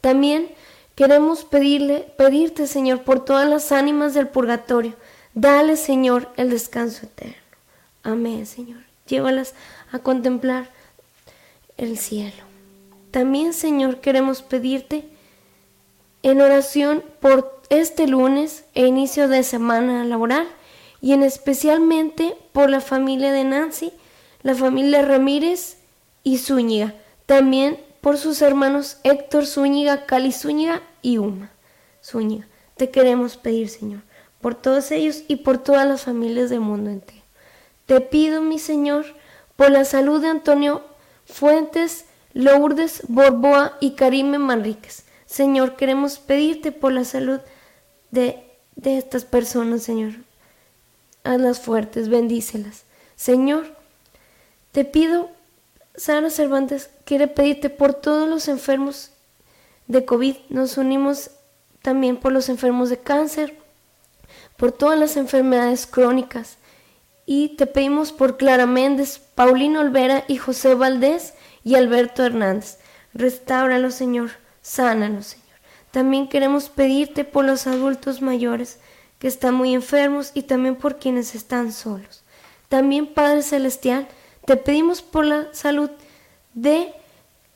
También 0.00 0.48
queremos 0.94 1.44
pedirle, 1.44 2.12
pedirte, 2.16 2.66
Señor, 2.66 3.02
por 3.02 3.24
todas 3.24 3.48
las 3.48 3.72
ánimas 3.72 4.14
del 4.14 4.28
purgatorio. 4.28 4.94
Dale, 5.34 5.76
Señor, 5.76 6.28
el 6.36 6.50
descanso 6.50 7.06
eterno. 7.06 7.34
Amén, 8.02 8.46
Señor. 8.46 8.80
Llévalas 9.06 9.54
a 9.92 9.98
contemplar 9.98 10.70
el 11.76 11.98
cielo. 11.98 12.44
También, 13.10 13.52
Señor, 13.52 14.00
queremos 14.00 14.42
pedirte 14.42 15.04
en 16.22 16.40
oración 16.40 17.02
por 17.20 17.60
este 17.70 18.06
lunes 18.06 18.64
e 18.74 18.86
inicio 18.86 19.28
de 19.28 19.42
semana 19.42 20.04
laboral 20.04 20.46
y 21.00 21.12
en 21.12 21.22
especialmente 21.22 22.36
por 22.52 22.70
la 22.70 22.80
familia 22.80 23.32
de 23.32 23.44
Nancy, 23.44 23.92
la 24.42 24.54
familia 24.54 25.02
Ramírez 25.02 25.78
y 26.22 26.38
Zúñiga. 26.38 26.94
También 27.26 27.78
por 28.00 28.18
sus 28.18 28.42
hermanos 28.42 28.98
Héctor 29.02 29.46
Zúñiga, 29.46 30.06
Cali 30.06 30.32
Zúñiga 30.32 30.82
y 31.02 31.18
Uma 31.18 31.50
Zúñiga. 32.02 32.46
Te 32.76 32.90
queremos 32.90 33.36
pedir, 33.36 33.68
Señor, 33.68 34.00
por 34.40 34.54
todos 34.54 34.90
ellos 34.90 35.22
y 35.28 35.36
por 35.36 35.58
todas 35.58 35.86
las 35.86 36.02
familias 36.02 36.50
del 36.50 36.60
mundo 36.60 36.90
entero. 36.90 37.20
Te 37.86 38.00
pido, 38.00 38.40
mi 38.40 38.58
Señor, 38.58 39.04
por 39.56 39.70
la 39.70 39.84
salud 39.84 40.20
de 40.20 40.28
Antonio 40.28 40.82
Fuentes, 41.26 42.06
Lourdes 42.32 43.02
Borboa 43.08 43.76
y 43.80 43.92
Karime 43.92 44.38
Manríquez. 44.38 45.04
Señor, 45.26 45.76
queremos 45.76 46.18
pedirte 46.18 46.72
por 46.72 46.92
la 46.92 47.04
salud 47.04 47.40
de, 48.10 48.42
de 48.76 48.98
estas 48.98 49.24
personas, 49.24 49.82
Señor. 49.82 50.14
Hazlas 51.30 51.60
fuertes, 51.60 52.08
bendícelas. 52.08 52.84
Señor, 53.16 53.76
te 54.72 54.84
pido, 54.84 55.30
Sara 55.94 56.30
Cervantes 56.30 56.90
quiere 57.04 57.28
pedirte 57.28 57.70
por 57.70 57.94
todos 57.94 58.28
los 58.28 58.48
enfermos 58.48 59.12
de 59.86 60.04
COVID. 60.04 60.36
Nos 60.48 60.76
unimos 60.76 61.30
también 61.82 62.16
por 62.16 62.32
los 62.32 62.48
enfermos 62.48 62.90
de 62.90 62.98
cáncer, 62.98 63.56
por 64.56 64.72
todas 64.72 64.98
las 64.98 65.16
enfermedades 65.16 65.86
crónicas 65.86 66.58
y 67.32 67.50
te 67.50 67.66
pedimos 67.66 68.10
por 68.10 68.36
Clara 68.36 68.66
Méndez, 68.66 69.20
Paulino 69.36 69.80
Olvera 69.80 70.24
y 70.26 70.36
José 70.36 70.74
Valdés 70.74 71.34
y 71.62 71.76
Alberto 71.76 72.24
Hernández. 72.24 72.78
Restáuralo, 73.14 73.92
Señor, 73.92 74.30
sánalo, 74.62 75.22
Señor. 75.22 75.46
También 75.92 76.28
queremos 76.28 76.68
pedirte 76.68 77.24
por 77.24 77.44
los 77.44 77.68
adultos 77.68 78.20
mayores 78.20 78.80
que 79.20 79.28
están 79.28 79.54
muy 79.54 79.72
enfermos 79.72 80.32
y 80.34 80.42
también 80.42 80.74
por 80.74 80.98
quienes 80.98 81.36
están 81.36 81.72
solos. 81.72 82.24
También, 82.68 83.14
Padre 83.14 83.42
Celestial, 83.42 84.08
te 84.46 84.56
pedimos 84.56 85.00
por 85.02 85.24
la 85.24 85.46
salud 85.52 85.90
de 86.54 86.92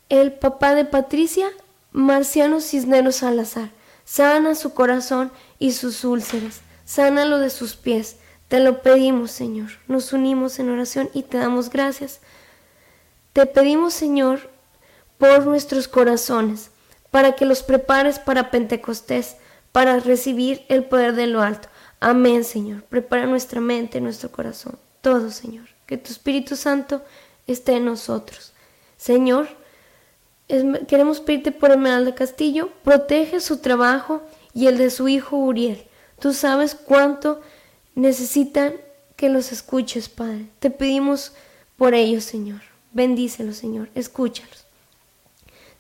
el 0.08 0.32
papá 0.32 0.76
de 0.76 0.84
Patricia, 0.84 1.48
Marciano 1.90 2.60
Cisneros 2.60 3.16
Salazar. 3.16 3.70
Sana 4.04 4.54
su 4.54 4.74
corazón 4.74 5.32
y 5.58 5.72
sus 5.72 6.04
úlceras. 6.04 6.60
Sánalo 6.84 7.40
de 7.40 7.50
sus 7.50 7.74
pies 7.74 8.18
te 8.48 8.60
lo 8.60 8.82
pedimos, 8.82 9.32
Señor. 9.32 9.70
Nos 9.88 10.12
unimos 10.12 10.58
en 10.58 10.70
oración 10.70 11.10
y 11.12 11.22
te 11.22 11.38
damos 11.38 11.70
gracias. 11.70 12.20
Te 13.32 13.46
pedimos, 13.46 13.94
Señor, 13.94 14.48
por 15.18 15.46
nuestros 15.46 15.88
corazones, 15.88 16.70
para 17.10 17.32
que 17.32 17.46
los 17.46 17.64
prepares 17.64 18.20
para 18.20 18.52
Pentecostés, 18.52 19.36
para 19.74 19.98
recibir 19.98 20.64
el 20.68 20.84
poder 20.84 21.16
de 21.16 21.26
lo 21.26 21.42
alto. 21.42 21.68
Amén, 21.98 22.44
Señor. 22.44 22.84
Prepara 22.84 23.26
nuestra 23.26 23.60
mente, 23.60 24.00
nuestro 24.00 24.30
corazón, 24.30 24.78
todo, 25.00 25.32
Señor. 25.32 25.66
Que 25.84 25.96
tu 25.96 26.12
Espíritu 26.12 26.54
Santo 26.54 27.02
esté 27.48 27.72
en 27.72 27.86
nosotros. 27.86 28.52
Señor, 28.96 29.48
queremos 30.86 31.18
pedirte 31.18 31.50
por 31.50 31.76
de 31.76 32.14
Castillo, 32.14 32.70
protege 32.84 33.40
su 33.40 33.58
trabajo 33.58 34.22
y 34.52 34.68
el 34.68 34.78
de 34.78 34.90
su 34.90 35.08
hijo 35.08 35.38
Uriel. 35.38 35.88
Tú 36.20 36.34
sabes 36.34 36.76
cuánto 36.76 37.40
necesitan 37.96 38.74
que 39.16 39.28
los 39.28 39.50
escuches, 39.50 40.08
Padre. 40.08 40.46
Te 40.60 40.70
pedimos 40.70 41.32
por 41.76 41.94
ellos, 41.94 42.22
Señor. 42.22 42.60
Bendícelos, 42.92 43.56
Señor. 43.56 43.88
Escúchalos. 43.96 44.66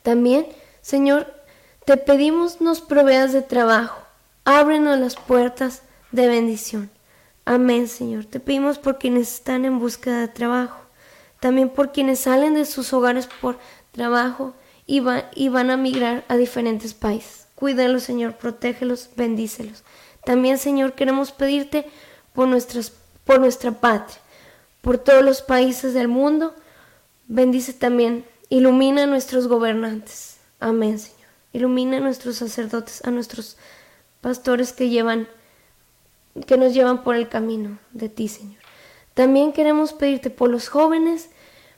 También, 0.02 0.48
Señor, 0.80 1.43
te 1.84 1.96
pedimos 1.96 2.60
nos 2.60 2.80
proveas 2.80 3.32
de 3.32 3.42
trabajo. 3.42 4.00
Ábrenos 4.44 4.98
las 4.98 5.16
puertas 5.16 5.82
de 6.12 6.28
bendición. 6.28 6.90
Amén, 7.44 7.88
Señor. 7.88 8.24
Te 8.24 8.40
pedimos 8.40 8.78
por 8.78 8.98
quienes 8.98 9.32
están 9.32 9.64
en 9.64 9.78
búsqueda 9.78 10.20
de 10.20 10.28
trabajo. 10.28 10.78
También 11.40 11.68
por 11.68 11.92
quienes 11.92 12.20
salen 12.20 12.54
de 12.54 12.64
sus 12.64 12.92
hogares 12.92 13.28
por 13.40 13.58
trabajo 13.92 14.54
y, 14.86 15.02
y 15.34 15.48
van 15.48 15.70
a 15.70 15.76
migrar 15.76 16.24
a 16.28 16.36
diferentes 16.36 16.94
países. 16.94 17.46
Cuídalos, 17.54 18.02
Señor. 18.02 18.34
Protégelos. 18.36 19.10
Bendícelos. 19.16 19.84
También, 20.24 20.58
Señor, 20.58 20.94
queremos 20.94 21.32
pedirte 21.32 21.86
por, 22.32 22.48
nuestras, 22.48 22.92
por 23.24 23.40
nuestra 23.40 23.72
patria, 23.72 24.18
por 24.80 24.98
todos 24.98 25.22
los 25.22 25.42
países 25.42 25.94
del 25.94 26.08
mundo, 26.08 26.54
Bendice 27.26 27.72
también, 27.72 28.26
ilumina 28.50 29.04
a 29.04 29.06
nuestros 29.06 29.48
gobernantes. 29.48 30.36
Amén, 30.60 30.98
Señor. 30.98 31.23
Ilumina 31.54 31.96
a 31.96 32.00
nuestros 32.00 32.36
sacerdotes, 32.36 33.02
a 33.06 33.10
nuestros 33.10 33.56
pastores 34.20 34.74
que 34.74 34.90
llevan 34.90 35.26
que 36.46 36.56
nos 36.56 36.74
llevan 36.74 37.04
por 37.04 37.14
el 37.14 37.28
camino 37.28 37.78
de 37.92 38.08
ti, 38.08 38.28
Señor. 38.28 38.60
También 39.14 39.52
queremos 39.52 39.92
pedirte 39.92 40.30
por 40.30 40.50
los 40.50 40.68
jóvenes, 40.68 41.30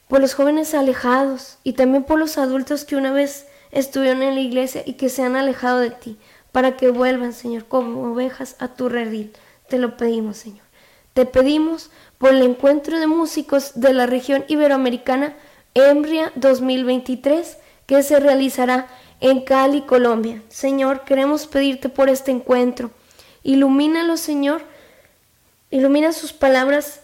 por 0.07 0.19
los 0.19 0.33
jóvenes 0.33 0.73
alejados 0.73 1.59
y 1.63 1.73
también 1.73 2.03
por 2.03 2.17
los 2.17 2.37
adultos 2.39 2.83
que 2.83 2.95
una 2.95 3.11
vez 3.11 3.45
estuvieron 3.71 4.23
en 4.23 4.35
la 4.35 4.41
iglesia 4.41 4.81
y 4.85 4.93
que 4.93 5.09
se 5.09 5.21
han 5.21 5.35
alejado 5.35 5.79
de 5.79 5.91
ti, 5.91 6.17
para 6.51 6.75
que 6.75 6.89
vuelvan, 6.89 7.33
Señor, 7.33 7.65
como 7.65 8.11
ovejas 8.11 8.55
a 8.57 8.69
tu 8.69 8.89
redil. 8.89 9.31
Te 9.69 9.77
lo 9.77 9.95
pedimos, 9.95 10.37
Señor. 10.37 10.65
Te 11.13 11.25
pedimos 11.25 11.91
por 12.17 12.31
el 12.31 12.41
encuentro 12.41 12.99
de 12.99 13.07
músicos 13.07 13.73
de 13.75 13.93
la 13.93 14.07
región 14.07 14.43
iberoamericana 14.47 15.35
Embria 15.75 16.31
2023 16.35 17.57
que 17.85 18.01
se 18.01 18.19
realizará 18.19 18.87
en 19.19 19.41
Cali, 19.41 19.81
Colombia. 19.81 20.41
Señor, 20.49 21.03
queremos 21.03 21.47
pedirte 21.47 21.89
por 21.89 22.09
este 22.09 22.31
encuentro. 22.31 22.91
Ilumínalo, 23.43 24.17
Señor. 24.17 24.63
Ilumina 25.71 26.13
sus 26.13 26.33
palabras. 26.33 27.01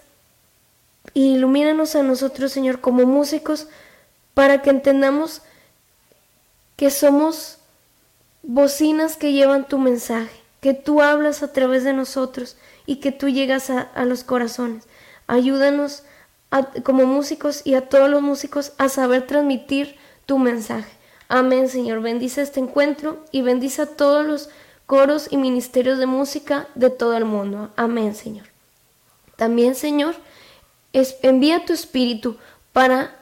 Ilumínanos 1.13 1.95
a 1.95 2.03
nosotros, 2.03 2.51
Señor, 2.51 2.81
como 2.81 3.05
músicos, 3.05 3.67
para 4.33 4.61
que 4.61 4.69
entendamos 4.69 5.41
que 6.75 6.89
somos 6.89 7.59
bocinas 8.41 9.15
que 9.15 9.31
llevan 9.31 9.67
tu 9.67 9.77
mensaje, 9.79 10.31
que 10.61 10.73
tú 10.73 11.01
hablas 11.01 11.43
a 11.43 11.53
través 11.53 11.83
de 11.83 11.93
nosotros 11.93 12.57
y 12.85 12.97
que 12.97 13.11
tú 13.11 13.29
llegas 13.29 13.69
a, 13.69 14.05
los 14.05 14.23
corazones. 14.23 14.87
Ayúdanos 15.27 16.03
como 16.83 17.05
músicos 17.05 17.61
y 17.65 17.75
a 17.75 17.89
todos 17.89 18.09
los 18.09 18.21
músicos 18.21 18.73
a 18.77 18.89
saber 18.89 19.25
transmitir 19.27 19.97
tu 20.25 20.39
mensaje. 20.39 20.91
Amén, 21.27 21.69
Señor. 21.69 22.01
Bendice 22.01 22.41
este 22.41 22.59
encuentro 22.59 23.23
y 23.31 23.41
bendice 23.41 23.83
a 23.83 23.85
todos 23.85 24.25
los 24.25 24.49
coros 24.85 25.27
y 25.31 25.37
ministerios 25.37 25.97
de 25.97 26.05
música 26.05 26.67
de 26.75 26.89
todo 26.89 27.15
el 27.15 27.25
mundo. 27.25 27.71
Amén, 27.75 28.15
Señor. 28.15 28.47
También, 29.35 29.75
Señor, 29.75 30.15
envía 30.93 31.65
tu 31.65 31.73
espíritu 31.73 32.37
para 32.71 33.15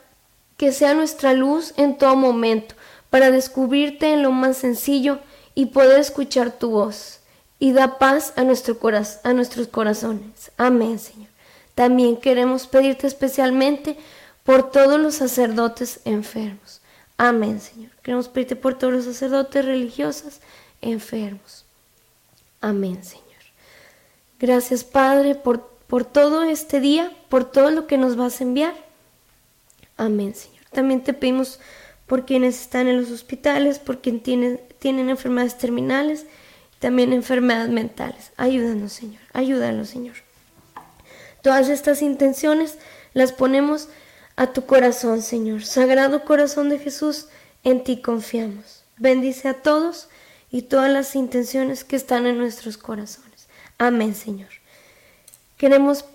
que 0.57 0.71
sea 0.71 0.93
nuestra 0.93 1.33
luz 1.33 1.73
en 1.77 1.97
todo 1.97 2.15
momento, 2.15 2.75
para 3.09 3.31
descubrirte 3.31 4.13
en 4.13 4.21
lo 4.23 4.31
más 4.31 4.57
sencillo 4.57 5.19
y 5.55 5.67
poder 5.67 5.99
escuchar 5.99 6.51
tu 6.51 6.71
voz. 6.71 7.19
Y 7.59 7.73
da 7.73 7.99
paz 7.99 8.33
a, 8.35 8.41
a 8.41 9.33
nuestros 9.33 9.67
corazones. 9.67 10.51
Amén, 10.57 10.99
Señor. 10.99 11.29
También 11.75 12.17
queremos 12.17 12.67
pedirte 12.67 13.07
especialmente 13.07 13.97
por 14.43 14.71
todos 14.71 14.99
los 14.99 15.15
sacerdotes 15.15 16.01
enfermos. 16.05 16.80
Amén, 17.23 17.61
Señor. 17.61 17.91
Queremos 18.01 18.29
pedirte 18.29 18.55
por 18.55 18.79
todos 18.79 18.91
los 18.91 19.05
sacerdotes 19.05 19.63
religiosos 19.63 20.39
enfermos. 20.81 21.65
Amén, 22.61 23.03
Señor. 23.03 23.27
Gracias, 24.39 24.83
Padre, 24.83 25.35
por, 25.35 25.67
por 25.85 26.03
todo 26.03 26.41
este 26.41 26.79
día, 26.79 27.15
por 27.29 27.45
todo 27.45 27.69
lo 27.69 27.85
que 27.85 27.99
nos 27.99 28.15
vas 28.15 28.41
a 28.41 28.43
enviar. 28.43 28.73
Amén, 29.97 30.33
Señor. 30.33 30.65
También 30.71 31.03
te 31.03 31.13
pedimos 31.13 31.59
por 32.07 32.25
quienes 32.25 32.59
están 32.59 32.87
en 32.87 32.99
los 32.99 33.11
hospitales, 33.11 33.77
por 33.77 34.01
quienes 34.01 34.59
tienen 34.79 35.11
enfermedades 35.11 35.59
terminales, 35.59 36.25
también 36.79 37.13
enfermedades 37.13 37.69
mentales. 37.69 38.31
Ayúdanos, 38.35 38.93
Señor. 38.93 39.21
Ayúdanos, 39.31 39.89
Señor. 39.89 40.15
Todas 41.43 41.69
estas 41.69 42.01
intenciones 42.01 42.79
las 43.13 43.31
ponemos 43.31 43.89
a 44.41 44.47
tu 44.47 44.65
corazón, 44.65 45.21
Señor. 45.21 45.63
Sagrado 45.63 46.25
corazón 46.25 46.69
de 46.69 46.79
Jesús, 46.79 47.27
en 47.63 47.83
ti 47.83 48.01
confiamos. 48.01 48.83
Bendice 48.97 49.47
a 49.47 49.61
todos 49.61 50.09
y 50.49 50.63
todas 50.63 50.91
las 50.91 51.15
intenciones 51.15 51.83
que 51.83 51.95
están 51.95 52.25
en 52.25 52.39
nuestros 52.39 52.75
corazones. 52.75 53.47
Amén, 53.77 54.15
Señor. 54.15 54.49
Queremos, 55.57 56.05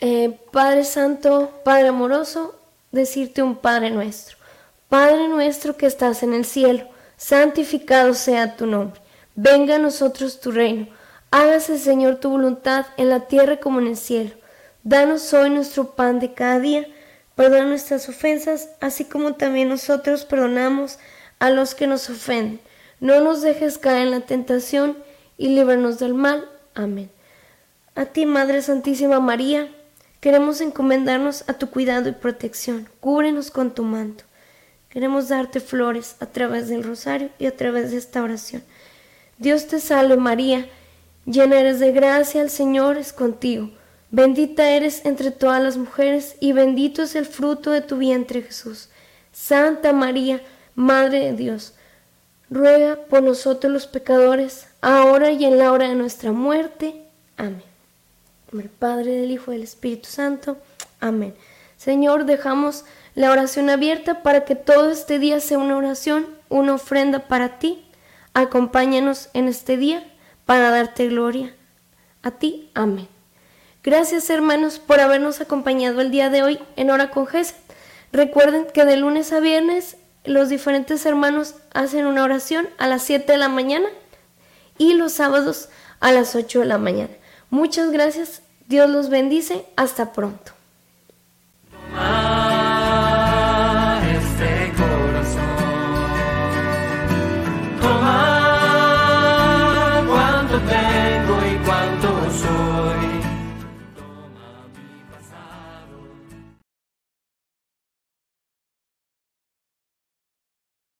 eh, 0.00 0.40
Padre 0.52 0.84
Santo, 0.84 1.52
Padre 1.66 1.88
amoroso, 1.88 2.58
decirte 2.92 3.42
un 3.42 3.56
Padre 3.56 3.90
nuestro. 3.90 4.38
Padre 4.88 5.28
nuestro 5.28 5.76
que 5.76 5.84
estás 5.84 6.22
en 6.22 6.32
el 6.32 6.46
cielo, 6.46 6.88
santificado 7.18 8.14
sea 8.14 8.56
tu 8.56 8.64
nombre. 8.64 9.02
Venga 9.34 9.74
a 9.74 9.78
nosotros 9.78 10.40
tu 10.40 10.50
reino. 10.50 10.88
Hágase, 11.30 11.76
Señor, 11.76 12.20
tu 12.20 12.30
voluntad 12.30 12.86
en 12.96 13.10
la 13.10 13.26
tierra 13.26 13.60
como 13.60 13.80
en 13.80 13.88
el 13.88 13.98
cielo. 13.98 14.30
Danos 14.82 15.34
hoy 15.34 15.50
nuestro 15.50 15.94
pan 15.94 16.20
de 16.20 16.32
cada 16.32 16.58
día 16.58 16.86
Perdona 17.36 17.66
nuestras 17.66 18.08
ofensas, 18.08 18.70
así 18.80 19.04
como 19.04 19.34
también 19.34 19.68
nosotros 19.68 20.24
perdonamos 20.24 20.98
a 21.38 21.50
los 21.50 21.74
que 21.74 21.86
nos 21.86 22.08
ofenden. 22.08 22.60
No 22.98 23.20
nos 23.20 23.42
dejes 23.42 23.76
caer 23.76 24.06
en 24.06 24.10
la 24.10 24.20
tentación 24.20 24.96
y 25.36 25.48
líbranos 25.48 25.98
del 25.98 26.14
mal. 26.14 26.48
Amén. 26.74 27.10
A 27.94 28.06
ti, 28.06 28.24
Madre 28.24 28.62
Santísima 28.62 29.20
María, 29.20 29.68
queremos 30.20 30.62
encomendarnos 30.62 31.44
a 31.46 31.52
tu 31.52 31.68
cuidado 31.68 32.08
y 32.08 32.12
protección. 32.12 32.88
Cúbrenos 33.00 33.50
con 33.50 33.74
tu 33.74 33.82
manto. 33.82 34.24
Queremos 34.88 35.28
darte 35.28 35.60
flores 35.60 36.16
a 36.20 36.26
través 36.26 36.68
del 36.68 36.84
rosario 36.84 37.28
y 37.38 37.44
a 37.44 37.54
través 37.54 37.90
de 37.90 37.98
esta 37.98 38.22
oración. 38.22 38.62
Dios 39.36 39.66
te 39.66 39.78
salve 39.78 40.16
María, 40.16 40.66
llena 41.26 41.60
eres 41.60 41.80
de 41.80 41.92
gracia, 41.92 42.40
el 42.40 42.48
Señor 42.48 42.96
es 42.96 43.12
contigo. 43.12 43.70
Bendita 44.10 44.70
eres 44.70 45.04
entre 45.04 45.30
todas 45.30 45.62
las 45.62 45.76
mujeres 45.76 46.36
y 46.40 46.52
bendito 46.52 47.02
es 47.02 47.16
el 47.16 47.26
fruto 47.26 47.70
de 47.70 47.80
tu 47.80 47.96
vientre 47.96 48.42
Jesús. 48.42 48.88
Santa 49.32 49.92
María, 49.92 50.40
Madre 50.74 51.20
de 51.20 51.32
Dios, 51.32 51.74
ruega 52.48 52.96
por 53.08 53.22
nosotros 53.22 53.72
los 53.72 53.86
pecadores, 53.86 54.68
ahora 54.80 55.32
y 55.32 55.44
en 55.44 55.58
la 55.58 55.72
hora 55.72 55.88
de 55.88 55.94
nuestra 55.94 56.32
muerte. 56.32 57.02
Amén. 57.36 57.62
El 58.52 58.68
Padre, 58.68 59.20
del 59.20 59.30
Hijo 59.30 59.52
y 59.52 59.56
del 59.56 59.64
Espíritu 59.64 60.08
Santo. 60.08 60.56
Amén. 61.00 61.34
Señor, 61.76 62.24
dejamos 62.24 62.84
la 63.14 63.30
oración 63.30 63.70
abierta 63.70 64.22
para 64.22 64.44
que 64.44 64.54
todo 64.54 64.90
este 64.90 65.18
día 65.18 65.40
sea 65.40 65.58
una 65.58 65.76
oración, 65.76 66.26
una 66.48 66.74
ofrenda 66.74 67.26
para 67.26 67.58
ti. 67.58 67.84
Acompáñanos 68.34 69.28
en 69.34 69.48
este 69.48 69.76
día 69.76 70.06
para 70.44 70.70
darte 70.70 71.08
gloria. 71.08 71.54
A 72.22 72.30
ti, 72.30 72.70
amén. 72.74 73.08
Gracias 73.86 74.28
hermanos 74.30 74.80
por 74.80 74.98
habernos 74.98 75.40
acompañado 75.40 76.00
el 76.00 76.10
día 76.10 76.28
de 76.28 76.42
hoy 76.42 76.58
en 76.74 76.90
Hora 76.90 77.12
con 77.12 77.28
Jesús. 77.28 77.54
Recuerden 78.10 78.66
que 78.74 78.84
de 78.84 78.96
lunes 78.96 79.32
a 79.32 79.38
viernes 79.38 79.96
los 80.24 80.48
diferentes 80.48 81.06
hermanos 81.06 81.54
hacen 81.72 82.06
una 82.06 82.24
oración 82.24 82.68
a 82.78 82.88
las 82.88 83.02
7 83.02 83.30
de 83.30 83.38
la 83.38 83.48
mañana 83.48 83.86
y 84.76 84.94
los 84.94 85.12
sábados 85.12 85.68
a 86.00 86.10
las 86.10 86.34
8 86.34 86.58
de 86.58 86.66
la 86.66 86.78
mañana. 86.78 87.12
Muchas 87.48 87.92
gracias, 87.92 88.42
Dios 88.66 88.90
los 88.90 89.08
bendice, 89.08 89.64
hasta 89.76 90.12
pronto. 90.12 90.50